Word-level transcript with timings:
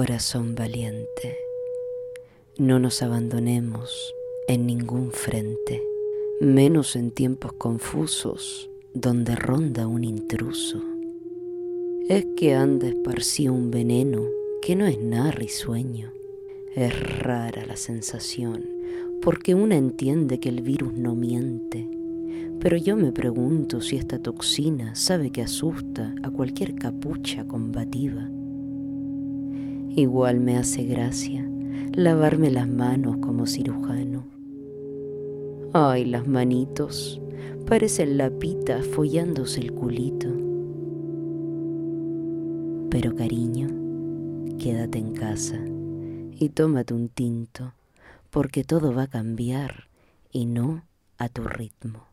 Corazón 0.00 0.54
valiente, 0.54 1.36
no 2.56 2.78
nos 2.78 3.02
abandonemos 3.02 4.14
en 4.48 4.64
ningún 4.64 5.12
frente, 5.12 5.82
menos 6.40 6.96
en 6.96 7.10
tiempos 7.10 7.52
confusos 7.52 8.70
donde 8.94 9.36
ronda 9.36 9.86
un 9.86 10.04
intruso. 10.04 10.82
Es 12.08 12.24
que 12.34 12.54
anda 12.54 12.88
esparcido 12.88 13.52
un 13.52 13.70
veneno 13.70 14.26
que 14.62 14.74
no 14.74 14.86
es 14.86 14.98
nada 14.98 15.32
risueño. 15.32 16.14
Es 16.74 17.18
rara 17.18 17.66
la 17.66 17.76
sensación, 17.76 18.64
porque 19.20 19.54
una 19.54 19.76
entiende 19.76 20.40
que 20.40 20.48
el 20.48 20.62
virus 20.62 20.94
no 20.94 21.14
miente. 21.14 21.86
Pero 22.58 22.78
yo 22.78 22.96
me 22.96 23.12
pregunto 23.12 23.82
si 23.82 23.96
esta 23.96 24.18
toxina 24.18 24.94
sabe 24.94 25.30
que 25.30 25.42
asusta 25.42 26.14
a 26.22 26.30
cualquier 26.30 26.74
capucha 26.74 27.46
combativa 27.46 28.30
Igual 29.96 30.38
me 30.38 30.56
hace 30.56 30.84
gracia 30.84 31.44
lavarme 31.92 32.50
las 32.50 32.68
manos 32.68 33.16
como 33.16 33.46
cirujano. 33.46 34.24
Ay, 35.72 36.04
las 36.04 36.28
manitos, 36.28 37.20
parecen 37.66 38.16
lapitas 38.16 38.86
follándose 38.86 39.60
el 39.60 39.72
culito. 39.72 40.28
Pero 42.88 43.16
cariño, 43.16 43.68
quédate 44.58 44.98
en 44.98 45.12
casa 45.12 45.58
y 46.32 46.50
tómate 46.50 46.94
un 46.94 47.08
tinto, 47.08 47.74
porque 48.30 48.62
todo 48.62 48.94
va 48.94 49.02
a 49.02 49.10
cambiar 49.10 49.88
y 50.30 50.46
no 50.46 50.84
a 51.18 51.28
tu 51.28 51.42
ritmo. 51.42 52.09